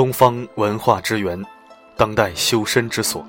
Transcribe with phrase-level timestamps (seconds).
[0.00, 1.38] 东方文化之源，
[1.94, 3.22] 当代修身之所。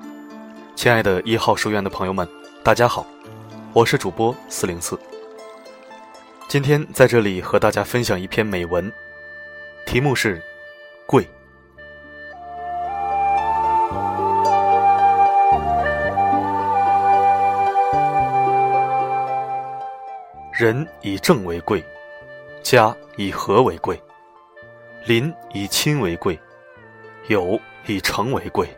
[0.74, 2.26] 亲爱的一号书院的朋友们，
[2.64, 3.04] 大家好，
[3.74, 4.98] 我是主播四零四。
[6.48, 8.90] 今天在这里和大家分享一篇美文，
[9.84, 10.38] 题目是
[11.04, 11.22] 《贵》。
[20.58, 21.84] 人以正为贵，
[22.62, 24.02] 家以和为贵，
[25.04, 26.40] 邻以亲为贵，
[27.28, 28.68] 友以诚为贵。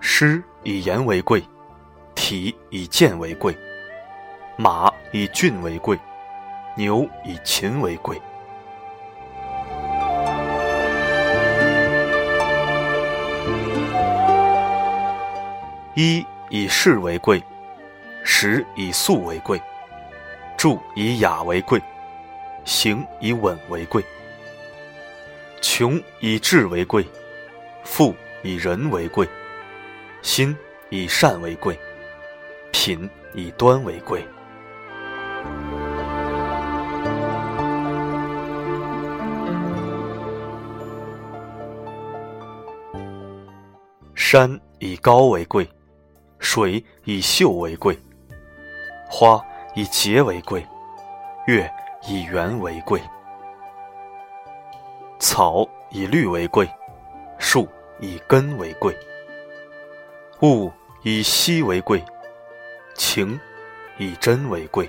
[0.00, 1.40] 师以言为贵，
[2.16, 3.56] 体以健为贵，
[4.56, 5.96] 马以骏为贵，
[6.76, 8.20] 牛以勤为贵。
[15.94, 17.42] 一以事为贵，
[18.24, 19.60] 食以素为贵，
[20.56, 21.80] 住以雅为贵，
[22.66, 24.04] 行以稳为贵。
[25.62, 27.06] 穷以智为贵，
[27.84, 29.26] 富以仁为贵，
[30.20, 30.54] 心
[30.90, 31.78] 以善为贵，
[32.72, 34.26] 品以端为贵。
[44.14, 45.66] 山以高为贵。
[46.38, 47.98] 水以秀为贵，
[49.08, 49.42] 花
[49.74, 50.64] 以洁为贵，
[51.46, 51.68] 月
[52.08, 53.02] 以圆为贵，
[55.18, 56.70] 草以绿为贵，
[57.36, 58.96] 树以根为贵，
[60.42, 60.70] 物
[61.02, 62.00] 以稀为贵，
[62.94, 63.38] 情
[63.98, 64.88] 以真为贵。